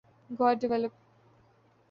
[0.37, 0.93] Guadeloupe